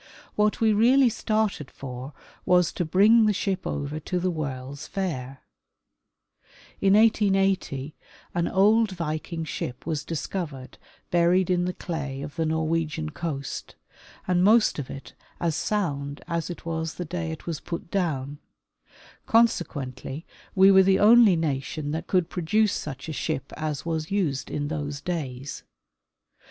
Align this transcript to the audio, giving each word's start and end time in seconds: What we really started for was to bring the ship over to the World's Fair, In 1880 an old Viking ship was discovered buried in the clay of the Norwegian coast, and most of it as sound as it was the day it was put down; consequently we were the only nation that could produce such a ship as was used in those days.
What 0.35 0.59
we 0.59 0.73
really 0.73 1.09
started 1.09 1.69
for 1.69 2.13
was 2.43 2.73
to 2.73 2.83
bring 2.83 3.27
the 3.27 3.33
ship 3.33 3.67
over 3.67 3.99
to 3.99 4.19
the 4.19 4.31
World's 4.31 4.87
Fair, 4.87 5.41
In 6.81 6.95
1880 6.95 7.95
an 8.33 8.47
old 8.47 8.93
Viking 8.93 9.45
ship 9.45 9.85
was 9.85 10.03
discovered 10.03 10.79
buried 11.11 11.51
in 11.51 11.65
the 11.65 11.73
clay 11.73 12.23
of 12.23 12.35
the 12.35 12.47
Norwegian 12.47 13.11
coast, 13.11 13.75
and 14.27 14.43
most 14.43 14.79
of 14.79 14.89
it 14.89 15.13
as 15.39 15.55
sound 15.55 16.23
as 16.27 16.49
it 16.49 16.65
was 16.65 16.95
the 16.95 17.05
day 17.05 17.29
it 17.31 17.45
was 17.45 17.59
put 17.59 17.91
down; 17.91 18.39
consequently 19.27 20.25
we 20.55 20.71
were 20.71 20.81
the 20.81 20.97
only 20.97 21.35
nation 21.35 21.91
that 21.91 22.07
could 22.07 22.27
produce 22.27 22.73
such 22.73 23.07
a 23.07 23.13
ship 23.13 23.53
as 23.55 23.85
was 23.85 24.09
used 24.09 24.49
in 24.49 24.67
those 24.67 24.99
days. 24.99 25.61